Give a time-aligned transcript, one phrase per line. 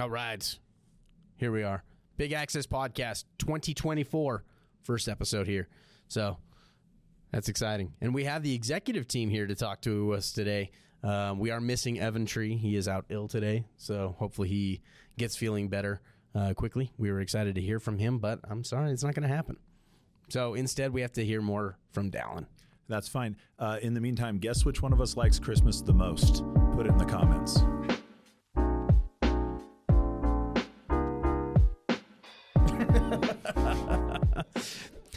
[0.00, 0.58] All right.
[1.36, 1.84] Here we are.
[2.16, 4.42] Big Access Podcast 2024,
[4.82, 5.68] first episode here.
[6.08, 6.36] So
[7.30, 7.92] that's exciting.
[8.00, 10.72] And we have the executive team here to talk to us today.
[11.04, 12.56] Um, we are missing Evan Tree.
[12.56, 13.66] He is out ill today.
[13.76, 14.80] So hopefully he
[15.16, 16.00] gets feeling better
[16.34, 16.90] uh, quickly.
[16.98, 19.58] We were excited to hear from him, but I'm sorry, it's not going to happen.
[20.28, 22.46] So instead, we have to hear more from Dallin.
[22.88, 23.36] That's fine.
[23.60, 26.42] Uh, in the meantime, guess which one of us likes Christmas the most?
[26.72, 27.60] Put it in the comments.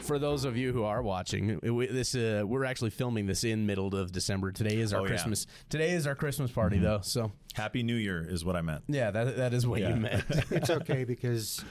[0.01, 3.65] For those of you who are watching, we- this uh, we're actually filming this in
[3.65, 4.51] middle of December.
[4.51, 5.09] Today is our Oh, yeah.
[5.09, 5.45] Christmas.
[5.69, 7.01] Today is our Christmas party, though.
[7.03, 8.83] So Happy New Year is what I meant.
[8.87, 9.89] yeah, that that is what Yeah.
[9.89, 10.23] you meant.
[10.51, 11.63] It's okay because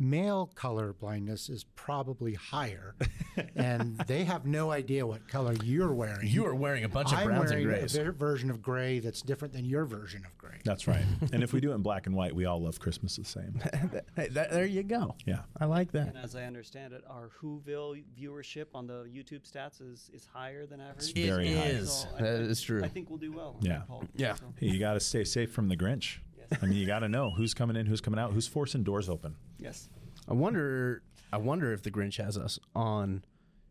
[0.00, 2.94] male color blindness is probably higher,
[3.54, 6.26] and they have no idea what color you're wearing.
[6.26, 7.96] you are wearing a bunch of I'm browns and wearing grays.
[7.96, 10.58] a ver- version of gray that's different than your version of gray.
[10.64, 11.04] That's right.
[11.32, 13.60] and if we do it in black and white, we all love Christmas the same.
[14.16, 15.14] Hey, that- there you go.
[15.26, 15.40] Yeah.
[15.58, 16.08] I like that.
[16.08, 20.66] And as I understand it, our Whoville viewership on the YouTube stats is, is higher
[20.66, 21.10] than average.
[21.10, 21.64] It's very high.
[21.66, 21.92] is.
[21.92, 22.82] So That I- is true.
[22.82, 23.56] I think we'll do well.
[23.60, 23.82] Yeah.
[23.86, 24.04] Paul.
[24.14, 24.34] Yeah.
[24.34, 26.18] So- Hey, you got to stay safe from the Grinch.
[26.62, 29.08] I mean, you got to know who's coming in, who's coming out, who's forcing doors
[29.08, 29.36] open.
[29.58, 29.88] yes.
[30.28, 31.02] I wonder.
[31.32, 33.24] I wonder if the Grinch has us on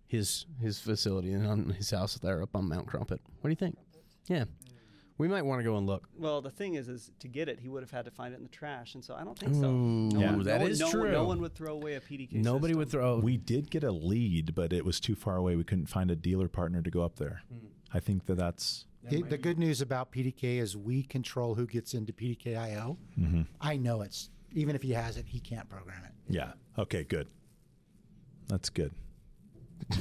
[0.08, 3.22] his his facility and on his house there up on Mount Crumpet.
[3.42, 3.78] What do you think?
[4.28, 4.46] Yeah,
[5.18, 6.08] we might want to go and look.
[6.18, 8.38] Well, the thing is, is to get it, he would have had to find it
[8.38, 9.66] in the trash, and so I don't think so.
[9.68, 10.32] Ooh, no Yeah.
[10.36, 11.12] one, that no, is no, true.
[11.12, 12.34] No one would throw away a PDK.
[12.34, 12.78] Nobody system.
[12.80, 13.20] would throw.
[13.20, 15.56] We did get a lead, but it was too far away.
[15.56, 17.42] We couldn't find a dealer partner to go up there.
[17.52, 17.68] Hmm.
[17.94, 21.94] I think that that's The, the good news about PDK is we control who gets
[21.94, 22.98] into PDKIO.
[23.20, 23.42] Mm-hmm.
[23.62, 26.12] I know it's even if he has it, he can't program it.
[26.28, 26.52] yeah.
[26.78, 27.28] Okay, good.
[28.48, 28.92] That's good.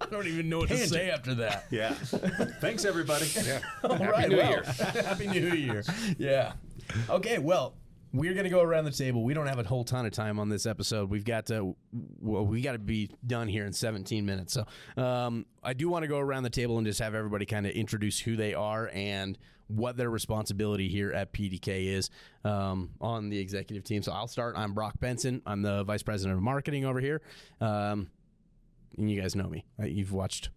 [0.00, 1.66] I don't even know what to say after that.
[1.70, 1.92] Yeah.
[2.60, 3.26] Thanks, everybody.
[3.34, 3.60] Yeah.
[3.82, 4.62] Happy New Year.
[4.64, 5.82] Happy New Year.
[6.18, 6.52] Yeah.
[7.10, 7.74] Okay, well,
[8.12, 9.22] we're going to go around the table.
[9.22, 11.10] We don't have a whole ton of time on this episode.
[11.10, 11.76] We've got to
[12.20, 14.54] well, we got to be done here in 17 minutes.
[14.54, 17.66] So, um, I do want to go around the table and just have everybody kind
[17.66, 19.36] of introduce who they are and
[19.66, 22.08] what their responsibility here at PDK is
[22.44, 24.02] um, on the executive team.
[24.02, 24.54] So, I'll start.
[24.56, 25.42] I'm Brock Benson.
[25.44, 27.20] I'm the vice president of marketing over here.
[27.60, 28.08] Um,
[28.96, 29.64] and you guys know me.
[29.84, 30.48] You've watched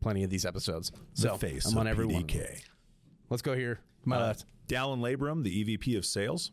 [0.00, 0.92] plenty of these episodes.
[1.14, 2.22] So, the face I'm on of every one.
[2.24, 2.62] PDK.
[3.28, 3.80] Let's go here.
[4.04, 4.44] My Uh, left.
[4.68, 6.52] Dallin Labrum, the EVP of Sales.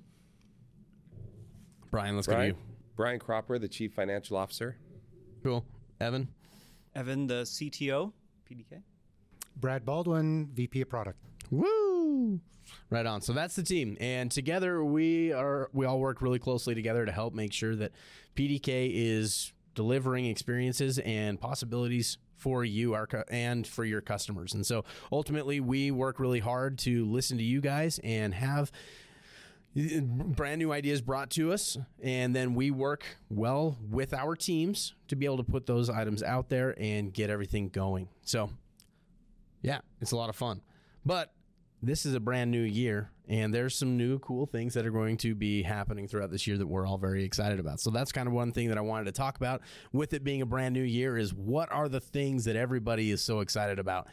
[1.92, 2.58] Brian, let's go to you.
[2.96, 4.78] Brian Cropper, the Chief Financial Officer.
[5.44, 5.64] Cool.
[6.02, 6.28] Evan.
[6.96, 8.12] Evan, the CTO,
[8.50, 8.82] PDK.
[9.56, 11.18] Brad Baldwin, VP of Product.
[11.52, 12.40] Woo!
[12.90, 13.22] Right on.
[13.22, 17.12] So that's the team, and together we are we all work really closely together to
[17.12, 17.94] help make sure that
[18.36, 24.54] PDK is delivering experiences and possibilities for you our cu- and for your customers.
[24.54, 28.72] And so ultimately, we work really hard to listen to you guys and have
[29.78, 35.16] brand new ideas brought to us and then we work well with our teams to
[35.16, 38.10] be able to put those items out there and get everything going.
[38.24, 38.50] So
[39.62, 40.62] yeah it's a lot of fun.
[41.06, 41.32] But
[41.84, 45.18] this is a brand new year and there's some new cool things that are going
[45.18, 47.80] to be happening throughout this year that we're all very excited about.
[47.80, 49.62] So that's kind of one thing that i wanted to talk about
[49.92, 53.24] with it being a brand new year is what are the things that everybody is
[53.24, 54.08] so excited about?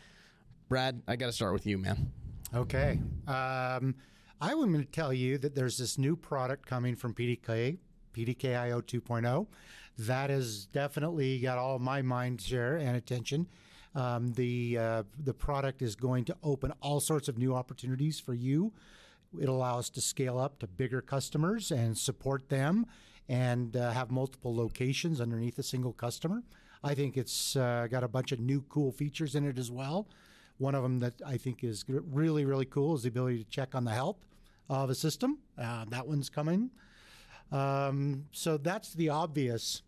[0.68, 2.12] Brad i got to start with you man.
[2.54, 3.00] Okay.
[3.26, 3.94] Um,
[4.46, 7.78] I'm going to tell you that there's this new product coming from PDK,
[8.14, 9.46] PDKIO 2.0.
[9.98, 13.46] That has definitely got all my mind share and attention.
[13.94, 18.34] Um, the uh, the product is going to open all sorts of new opportunities for
[18.34, 18.74] you.
[19.40, 22.84] It allows to scale up to bigger customers and support them,
[23.30, 26.42] and uh, have multiple locations underneath a single customer.
[26.82, 30.06] I think it's uh, got a bunch of new cool features in it as well.
[30.58, 33.74] One of them that I think is really, really cool is the ability to check
[33.74, 34.18] on the health
[34.68, 35.38] of a system.
[35.58, 36.70] Uh, that one's coming.
[37.52, 39.82] Um, so that's the obvious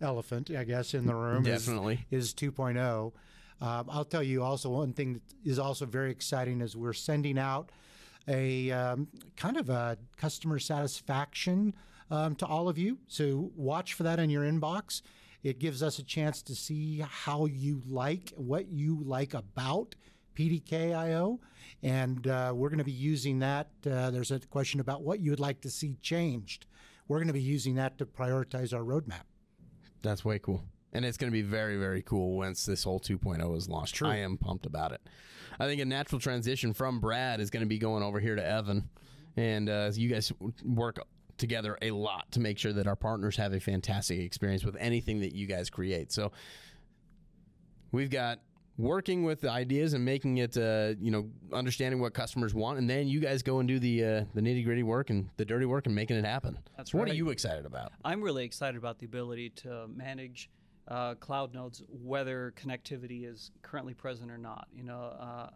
[0.00, 1.46] elephant, I guess, in the room.
[1.46, 2.06] is- Definitely.
[2.10, 3.12] is, 2.0.
[3.60, 7.38] Um, I'll tell you also one thing that is also very exciting is we're sending
[7.38, 7.70] out
[8.28, 11.74] a um, kind of a customer satisfaction
[12.10, 12.98] um, to all of you.
[13.08, 15.02] So watch for that in your inbox.
[15.42, 19.94] It gives us a chance to see how you like, what you like about
[20.38, 21.38] PDKIO,
[21.82, 23.68] and uh, we're going to be using that.
[23.84, 26.66] Uh, there's a question about what you would like to see changed.
[27.08, 29.22] We're going to be using that to prioritize our roadmap.
[30.02, 30.62] That's way cool.
[30.92, 33.96] And it's going to be very, very cool once this whole 2.0 is launched.
[33.96, 34.08] True.
[34.08, 35.00] I am pumped about it.
[35.58, 38.46] I think a natural transition from Brad is going to be going over here to
[38.46, 38.88] Evan.
[39.36, 40.32] And uh, you guys
[40.64, 40.98] work
[41.36, 45.20] together a lot to make sure that our partners have a fantastic experience with anything
[45.20, 46.12] that you guys create.
[46.12, 46.32] So
[47.92, 48.40] we've got
[48.78, 52.88] working with the ideas and making it, uh, you know, understanding what customers want, and
[52.88, 55.66] then you guys go and do the uh, the nitty gritty work and the dirty
[55.66, 56.58] work and making it happen.
[56.76, 57.92] That's What are you excited about?
[58.04, 60.48] I'm really excited about the ability to manage
[60.86, 64.68] uh, cloud nodes, whether connectivity is currently present or not.
[64.72, 65.50] You know, uh,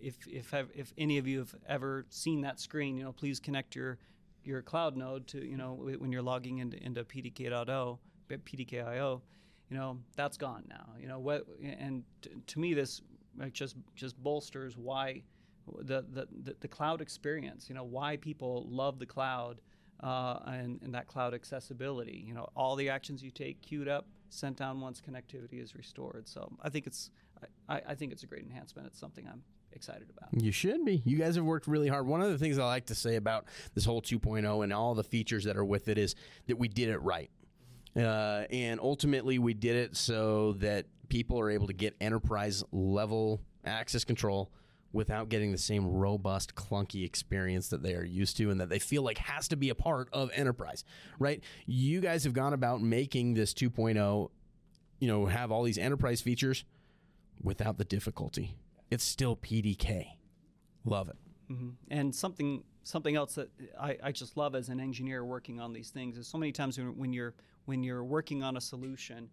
[0.00, 3.74] if if if any of you have ever seen that screen, you know, please connect
[3.74, 3.98] your
[4.44, 7.98] your cloud node to you know when you're logging into into PDK.0,
[8.30, 9.22] PDKIO.
[9.70, 10.86] You know, that's gone now.
[11.00, 11.46] You know what?
[11.62, 12.04] And
[12.46, 13.02] to me, this
[13.52, 15.22] just just bolsters why
[15.80, 19.60] the, the, the, the cloud experience, you know, why people love the cloud
[20.02, 22.24] uh, and, and that cloud accessibility.
[22.26, 26.28] You know, all the actions you take queued up, sent down once connectivity is restored.
[26.28, 27.10] So I think it's
[27.68, 28.86] I, I think it's a great enhancement.
[28.86, 29.42] It's something I'm
[29.72, 30.42] excited about.
[30.42, 31.02] You should be.
[31.04, 32.06] You guys have worked really hard.
[32.06, 35.04] One of the things I like to say about this whole 2.0 and all the
[35.04, 36.14] features that are with it is
[36.46, 37.30] that we did it right.
[37.96, 43.40] Uh, and ultimately, we did it so that people are able to get enterprise level
[43.64, 44.50] access control
[44.92, 48.78] without getting the same robust, clunky experience that they are used to and that they
[48.78, 50.84] feel like has to be a part of enterprise,
[51.18, 51.42] right?
[51.66, 54.30] You guys have gone about making this 2.0,
[54.98, 56.64] you know, have all these enterprise features
[57.42, 58.56] without the difficulty.
[58.90, 60.06] It's still PDK.
[60.84, 61.16] Love it.
[61.48, 65.72] hmm And something something else that I, I just love as an engineer working on
[65.72, 67.34] these things is so many times when, when you're
[67.66, 69.28] when you're working on a solution,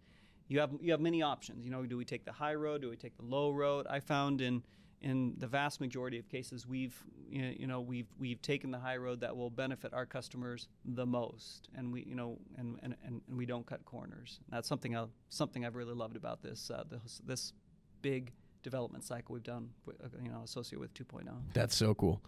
[0.48, 1.66] you have you have many options.
[1.66, 2.82] You know, do we take the high road?
[2.82, 3.88] Do we take the low road?
[3.90, 4.64] I found in
[5.02, 6.96] in the vast majority of cases, we've
[7.30, 11.70] you know, we've we've taken the high road that will benefit our customers the most,
[11.76, 14.40] and we you know and and, and, we don't cut corners.
[14.50, 17.54] That's something I, something I've really loved about this uh, this this
[18.02, 18.32] big
[18.64, 21.18] development cycle we've done, uh, you know, associated with oh.
[21.18, 21.30] 2.0.
[21.54, 22.22] That's so cool.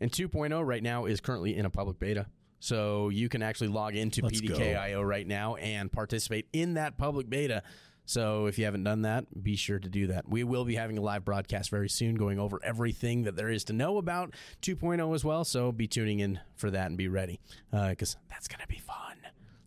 [0.00, 2.26] And 2.0 right now is currently in a public beta.
[2.62, 4.54] So you can actually log into Let's go.
[4.54, 7.64] PDKIO right now and participate in that public beta.
[8.04, 10.28] So if you haven't done that, be sure to do that.
[10.28, 13.64] We will be having a live broadcast very soon going over everything that there is
[13.64, 15.42] to know about 2.0 as well.
[15.44, 17.40] So be tuning in for that and be ready
[17.72, 19.16] because that's going to be fun.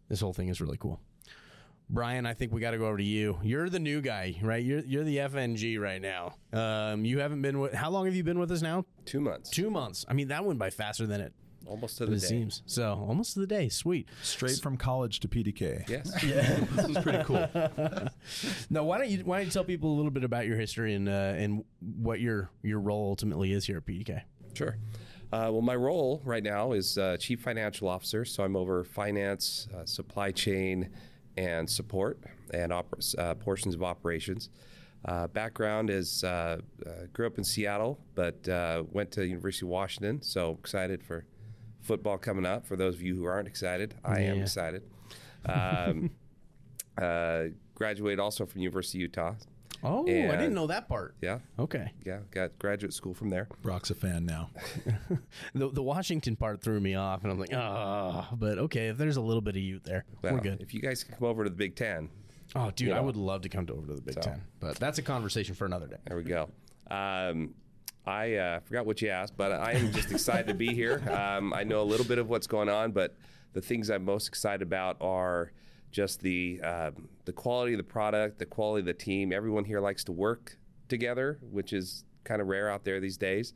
[0.08, 1.02] This whole thing is really cool.
[1.90, 3.38] Brian, I think we got to go over to you.
[3.44, 4.64] You're the new guy, right?
[4.64, 6.36] You're you're the FNG right now.
[6.54, 7.74] Um, you haven't been with.
[7.74, 8.86] How long have you been with us now?
[9.04, 10.06] Two months, Two months.
[10.08, 11.34] I mean, that went by faster than it,
[11.68, 12.28] almost to than the it day.
[12.28, 12.62] seems.
[12.66, 13.70] So almost to the day.
[13.70, 14.08] Sweet.
[14.22, 15.88] Straight from college to PDK.
[15.90, 16.24] Yes.
[16.24, 16.60] Yeah.
[16.74, 17.48] this is pretty cool.
[18.70, 20.94] Now, why don't you why don't you tell people a little bit about your history
[20.96, 21.64] and uh, and
[22.02, 24.22] what your your role ultimately is here at PDK?
[24.54, 24.78] Sure.
[25.34, 29.68] Uh, well, my role right now is uh, chief financial officer, so I'm over finance,
[29.76, 30.90] uh, supply chain,
[31.36, 32.20] and support,
[32.54, 34.50] and oper- uh, portions of operations.
[35.04, 39.70] Uh, background is uh, uh, grew up in Seattle, but uh, went to University of
[39.70, 40.22] Washington.
[40.22, 41.26] So excited for
[41.86, 42.66] football coming up.
[42.66, 44.84] For those of you who aren't excited, I am excited.
[45.48, 46.10] Um,
[46.98, 47.44] uh,
[47.76, 49.36] graduated also from University of Utah.
[49.84, 51.14] Oh, I didn't know that part.
[51.22, 51.92] Yeah, Okay.
[52.04, 53.48] yeah, got graduate school from there.
[53.62, 54.50] Brock's a fan now.
[55.54, 58.28] The the Washington part threw me off, and I'm like, ah.
[58.34, 60.62] but okay, if there's a little bit of Ute there, Well, we're good.
[60.62, 62.10] If you guys can come over to the Big Ten,
[62.56, 63.04] Oh, dude, you I know.
[63.04, 64.22] would love to come to over to the Big So.
[64.22, 65.98] Ten, but that's a conversation for another day.
[66.08, 66.50] There we go.
[66.90, 67.54] Um,
[68.08, 71.02] I uh, forgot what you asked, but I am just excited to be here.
[71.16, 73.16] Um, I know a little bit of what's going on, but
[73.54, 75.52] the things I'm most excited about are
[75.92, 79.32] just the um, the quality of the product, the quality of the team.
[79.32, 80.58] Everyone here likes to work
[80.90, 83.54] together, which is kind of rare out there these days,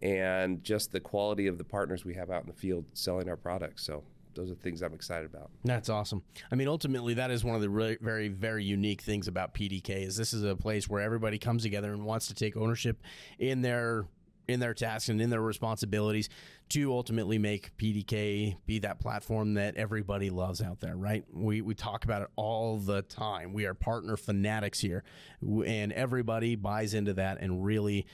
[0.00, 3.36] and just the quality of the partners we have out in the field selling our
[3.36, 3.84] products.
[3.84, 4.04] So
[4.34, 5.50] those are things I'm excited about.
[5.64, 6.22] That's awesome.
[6.50, 10.06] I mean, ultimately, that is one of the really, very, very unique things about PDK
[10.06, 13.02] is this is a place where everybody comes together and wants to take ownership
[13.38, 14.06] in their
[14.48, 16.28] in their tasks and in their responsibilities
[16.68, 21.24] to ultimately make PDK be that platform that everybody loves out there, right?
[21.32, 23.52] We we talk about it all the time.
[23.52, 25.04] We are partner fanatics here,
[25.42, 28.06] and everybody buys into that and really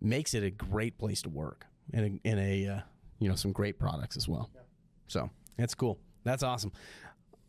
[0.00, 2.80] makes it a great place to work and a, and a uh,
[3.18, 4.50] you know some great products as well.
[5.08, 5.98] So that's cool.
[6.24, 6.72] That's awesome.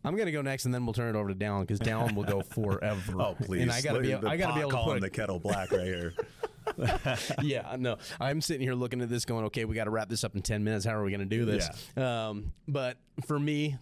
[0.03, 2.23] I'm gonna go next, and then we'll turn it over to Dallin because Dallin will
[2.23, 3.21] go forever.
[3.21, 3.61] Oh, please.
[3.61, 5.01] And I gotta be, The I gotta be able to put.
[5.01, 6.13] the kettle black right here.
[7.41, 10.23] yeah, no, I'm sitting here looking at this, going, okay, we got to wrap this
[10.23, 10.85] up in ten minutes.
[10.85, 11.69] How are we gonna do this?
[11.97, 13.77] Um, but for me,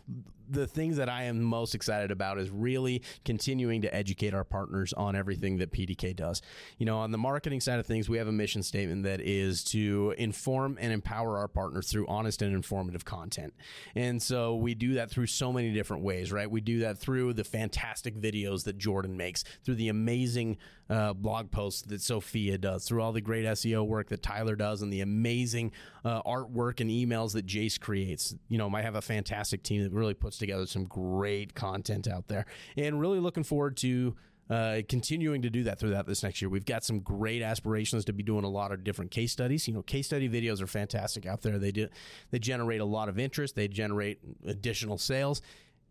[0.49, 4.93] the things that I am most excited about is really continuing to educate our partners
[4.93, 6.41] on everything that PDK does.
[6.77, 9.63] You know, on the marketing side of things, we have a mission statement that is
[9.65, 13.53] to inform and empower our partners through honest and informative content.
[13.95, 16.49] And so we do that through so many different ways, right?
[16.49, 20.57] We do that through the fantastic videos that Jordan makes, through the amazing
[20.89, 24.81] uh, blog posts that Sophia does, through all the great SEO work that Tyler does,
[24.81, 25.71] and the amazing
[26.03, 28.35] uh, artwork and emails that Jace creates.
[28.47, 32.27] You know, I have a fantastic team that really puts together some great content out
[32.27, 34.15] there, and really looking forward to
[34.49, 36.49] uh, continuing to do that throughout this next year.
[36.49, 39.67] We've got some great aspirations to be doing a lot of different case studies.
[39.67, 41.59] You know, case study videos are fantastic out there.
[41.59, 41.87] They do
[42.31, 43.55] they generate a lot of interest.
[43.55, 45.41] They generate additional sales.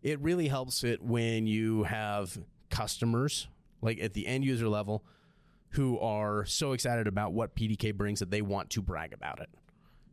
[0.02, 2.36] It really helps it when you have
[2.70, 3.48] customers
[3.80, 5.04] like at the end user level
[5.70, 9.50] who are so excited about what PDK brings that they want to brag about it.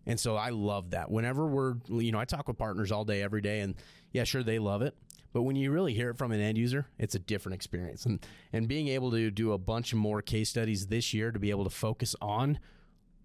[0.05, 1.09] And so I love that.
[1.09, 3.75] Whenever we're, you know, I talk with partners all day, every day, and
[4.11, 4.95] yeah, sure, they love it.
[5.33, 8.05] But when you really hear it from an end user, it's a different experience.
[8.05, 11.49] And and being able to do a bunch more case studies this year to be
[11.49, 12.59] able to focus on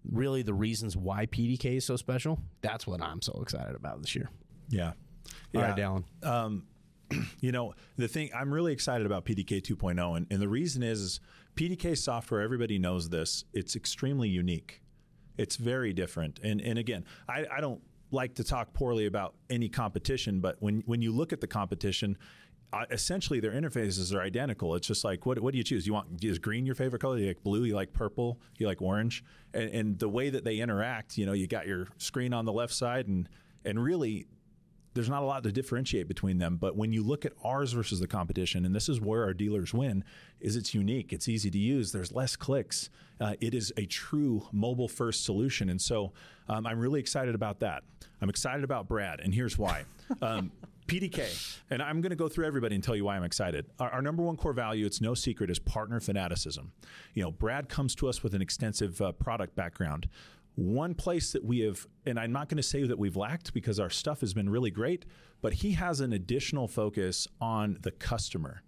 [0.09, 4.15] really the reasons why PDK is so special, that's what I'm so excited about this
[4.15, 4.29] year.
[4.69, 4.87] Yeah.
[4.87, 4.93] All
[5.53, 5.61] yeah.
[5.61, 6.03] right, Dallin.
[6.23, 6.63] Um,
[7.39, 10.99] you know, the thing I'm really excited about PDK 2.0, and, and the reason is,
[10.99, 11.19] is
[11.55, 14.80] PDK software, everybody knows this, it's extremely unique.
[15.41, 16.39] It's very different.
[16.43, 17.81] And, and again, I, I don't
[18.11, 22.17] like to talk poorly about any competition, but when, when you look at the competition,
[22.73, 24.75] uh, essentially their interfaces are identical.
[24.75, 25.85] It's just like, what, what do you choose?
[25.87, 27.17] You want is green your favorite color?
[27.17, 27.63] You like blue?
[27.63, 28.39] You like purple?
[28.57, 29.23] You like orange?
[29.53, 32.53] And, and the way that they interact, you know, you got your screen on the
[32.53, 33.27] left side, and
[33.65, 34.25] and really
[34.93, 36.57] there's not a lot to differentiate between them.
[36.57, 39.73] But when you look at ours versus the competition, and this is where our dealers
[39.73, 40.03] win,
[40.39, 42.89] is it's unique, it's easy to use, there's less clicks.
[43.19, 45.69] Uh, it is a true mobile first solution.
[45.69, 46.11] And so
[46.49, 47.83] um, I'm really excited about that.
[48.21, 49.85] I'm excited about Brad, and here's why.
[50.21, 50.51] Um,
[50.87, 53.65] PDK, and I'm going to go through everybody and tell you why I'm excited.
[53.79, 56.73] Our, our, number one core value, it's no secret, is partner fanaticism.
[57.13, 60.09] You know, Brad comes to us with an extensive uh, product background.
[60.55, 63.79] One place that we have, and I'm not going to say that we've lacked because
[63.79, 65.05] our stuff has been really great,
[65.41, 68.61] but he has an additional focus on the customer.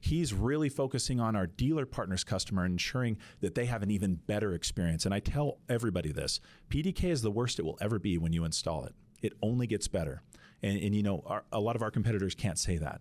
[0.00, 4.52] He's really focusing on our dealer partners customer, ensuring that they have an even better
[4.52, 5.04] experience.
[5.04, 6.40] And I tell everybody this
[6.70, 9.88] PDK is the worst it will ever be when you install it, it only gets
[9.88, 10.22] better.
[10.62, 13.00] And, and you know, our, a lot of our competitors can't say that.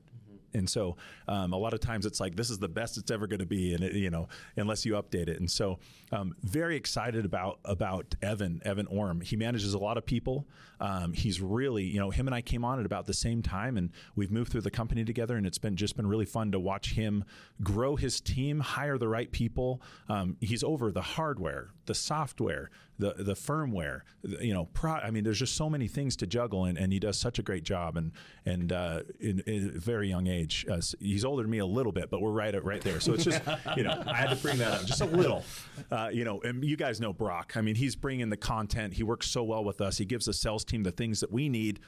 [0.57, 0.97] And so
[1.27, 3.45] um, a lot of times it's like this is the best it's ever going to
[3.45, 5.39] be, and it, you know unless you update it.
[5.39, 5.79] And so
[6.11, 9.21] um, very excited about about Evan Evan Orm.
[9.21, 10.47] He manages a lot of people.
[10.79, 13.77] Um, he's really you know him and I came on at about the same time,
[13.77, 16.59] and we've moved through the company together, and it's been just been really fun to
[16.59, 17.23] watch him
[17.63, 19.81] grow his team, hire the right people.
[20.09, 24.01] Um, he's over the hardware, the software, the the firmware.
[24.23, 26.99] You know, pro, I mean, there's just so many things to juggle, and, and he
[26.99, 28.11] does such a great job, and
[28.45, 31.91] and uh, in, in, a very young age, uh, he's older than me a little
[31.91, 32.99] bit, but we're right at right there.
[32.99, 33.41] So it's just
[33.77, 35.43] you know, I had to bring that up just a little.
[35.91, 37.53] Uh, you know, and you guys know Brock.
[37.55, 38.93] I mean, he's bringing the content.
[38.93, 39.97] He works so well with us.
[39.97, 41.79] He gives the sales team the things that we need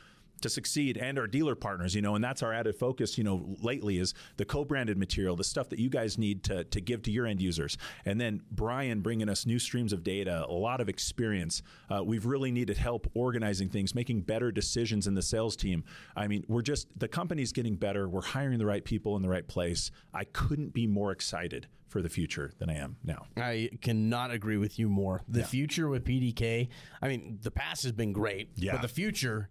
[0.41, 3.55] to succeed and our dealer partners, you know, and that's our added focus, you know,
[3.61, 7.11] lately is the co-branded material, the stuff that you guys need to, to give to
[7.11, 7.77] your end users.
[8.05, 11.61] And then Brian bringing us new streams of data, a lot of experience.
[11.89, 15.83] Uh, we've really needed help organizing things, making better decisions in the sales team.
[16.15, 18.07] I mean, we're just, the company's getting better.
[18.07, 19.91] We're hiring the right people in the right place.
[20.13, 23.25] I couldn't be more excited for the future than I am now.
[23.35, 25.23] I cannot agree with you more.
[25.27, 25.45] The Yeah.
[25.47, 26.69] future with PDK,
[27.01, 28.73] I mean, the past has been great, Yeah.
[28.73, 29.49] but the future,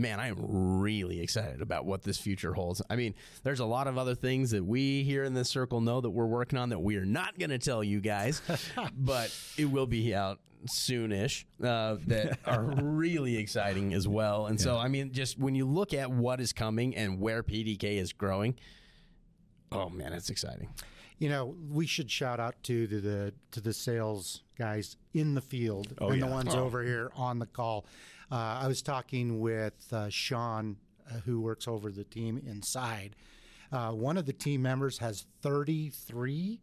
[0.00, 2.82] man, I am really excited about what this future holds.
[2.88, 6.00] I mean, there's a lot of other things that we here in this circle know
[6.00, 8.42] that we're working on that we are not going to tell you guys,
[8.96, 14.46] but it will be out soonish uh, that are really exciting as well.
[14.46, 17.98] And so, I mean, just when you look at what is coming and where PDK
[17.98, 18.56] is growing,
[19.72, 20.68] oh man, it's exciting.
[21.20, 25.40] You know, we should shout out to the, the to the sales guys in the
[25.40, 26.32] field Oh, and the yeah.
[26.32, 27.86] ones over here on the call.
[28.32, 30.76] Uh, I was talking with uh, Sean,
[31.08, 33.16] uh, who works over the team inside.
[33.70, 36.60] Uh, one of the team members has 33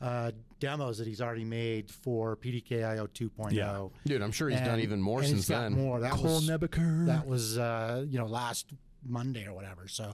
[0.00, 3.52] uh, demos that he's already made for PDKIO 2.0.
[3.52, 3.86] Yeah.
[4.04, 5.72] Dude, I'm sure he's done even more and since he's got then.
[5.72, 6.00] More.
[6.00, 7.06] That Cole was Nebeker.
[7.06, 8.66] that was uh, you know last
[9.04, 9.88] Monday or whatever.
[9.88, 10.12] So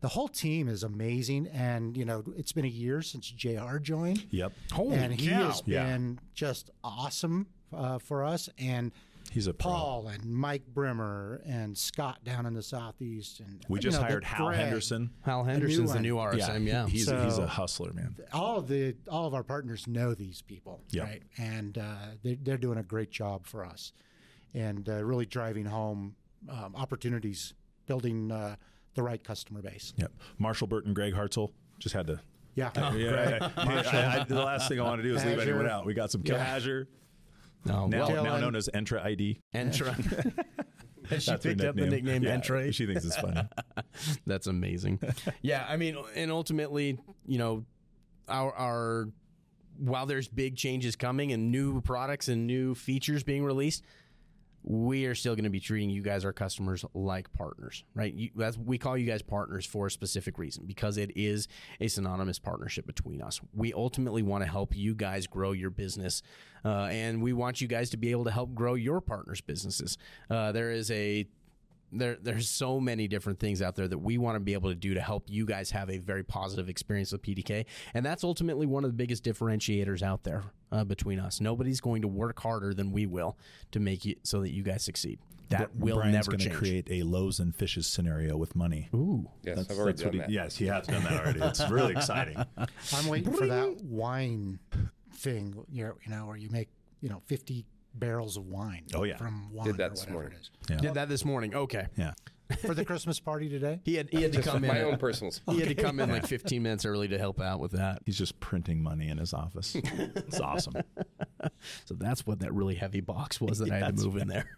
[0.00, 3.78] the whole team is amazing, and you know it's been a year since Jr.
[3.78, 4.52] joined, Yep.
[4.72, 5.48] Holy and he cow.
[5.48, 5.84] has Yeah.
[5.86, 8.48] been just awesome uh, for us.
[8.58, 8.92] And
[9.30, 9.70] He's a pro.
[9.70, 14.24] Paul and Mike Brimmer and Scott down in the southeast, and We just know, hired
[14.24, 15.10] Hal Greg, Henderson.
[15.20, 16.02] Hal Henderson's the one.
[16.02, 16.86] new RSM, yeah.
[16.86, 18.16] he- he's, he's a hustler, man.
[18.32, 21.02] all of the all of our partners know these people, Yeah.
[21.02, 21.22] right?
[21.36, 23.92] And uh, they, they're doing a great job for us,
[24.54, 26.14] and uh, really driving home
[26.48, 27.52] um, opportunities,
[27.86, 28.56] building uh,
[28.94, 29.92] the right customer base.
[29.96, 30.12] Yep.
[30.38, 31.50] Marshall Burton, Greg Hartzell.
[31.78, 32.20] Just had to.
[32.54, 35.38] Yeah, oh, Yeah, yeah, I- I- the last thing I want to do is leave
[35.38, 35.50] Azure.
[35.50, 35.86] anyone out.
[35.86, 36.34] We got some Yeah.
[36.36, 36.88] Azure,
[37.64, 39.40] No, now, well, now known as Entra ID.
[39.54, 39.94] Entra.
[41.08, 42.72] Has she That's picked up the nickname Yeah, Entra?
[42.74, 43.40] She thinks it's funny.
[44.26, 45.00] That's amazing.
[45.40, 47.64] yeah, I mean, and ultimately, you know,
[48.28, 49.08] our our
[49.78, 53.84] while there's big changes coming and new products and new features being released,
[54.62, 58.12] we are still going to be treating you guys, our customers, like partners, right?
[58.12, 58.30] You,
[58.64, 61.48] we call you guys partners for a specific reason because it is
[61.80, 63.40] a synonymous partnership between us.
[63.54, 66.22] We ultimately want to help you guys grow your business,
[66.64, 69.96] uh, and we want you guys to be able to help grow your partners' businesses.
[70.28, 71.26] Uh, there is a
[71.92, 74.74] there there's so many different things out there that we want to be able to
[74.74, 77.64] do to help you guys have a very positive experience with PDK,
[77.94, 81.40] and that's ultimately one of the biggest differentiators out there uh, between us.
[81.40, 83.36] Nobody's going to work harder than we will
[83.72, 85.18] to make it so that you guys succeed.
[85.50, 86.58] That will Brian's never going to change.
[86.58, 88.90] create a loaves and fishes scenario with money.
[88.94, 90.28] Ooh, Yes, I've already done what that.
[90.28, 91.40] he, yes, he has done that already.
[91.40, 92.36] It's really exciting.
[92.58, 94.58] I'm waiting for that wine
[95.14, 96.68] thing, you know, you know, where you make,
[97.00, 97.64] you know, 50
[97.94, 98.84] barrels of wine.
[98.94, 99.16] Oh, yeah.
[99.16, 100.38] From wine Did that or this whatever morning.
[100.38, 100.50] it is.
[100.70, 100.76] Yeah.
[100.76, 101.54] did that this morning.
[101.54, 102.12] Okay, Yeah.
[102.62, 103.78] For the Christmas party today?
[103.84, 104.68] he had he had to come in.
[104.68, 105.42] my own personals.
[105.50, 108.00] He had to come in like 15 minutes early to help out with that.
[108.06, 109.74] He's just printing money in his office.
[109.74, 110.72] It's awesome.
[111.84, 114.48] So that's what that really heavy box was that I had to move in there.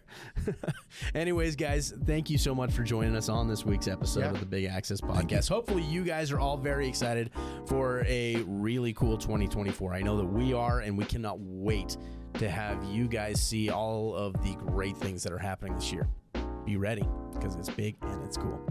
[1.13, 4.31] Anyways, guys, thank you so much for joining us on this week's episode Yeah.
[4.31, 5.49] of the Big Access Podcast.
[5.49, 7.31] Hopefully, you guys are all very excited
[7.65, 9.93] for a really cool 2024.
[9.93, 11.97] I know that we are, and we cannot wait
[12.35, 16.07] to have you guys see all of the great things that are happening this year.
[16.65, 18.65] Be ready because it's big and it's cool.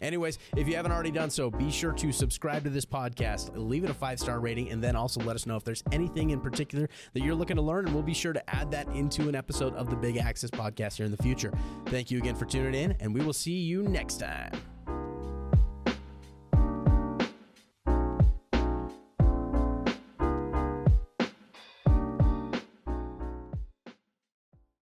[0.00, 3.84] Anyways, if you haven't already done so, be sure to subscribe to this podcast, leave
[3.84, 6.40] it a five star rating, and then also let us know if there's anything in
[6.40, 9.34] particular that you're looking to learn, and we'll be sure to add that into an
[9.34, 11.52] episode of the Big Access Podcast here in the future.
[11.86, 14.52] Thank you again for tuning in, and we will see you next time.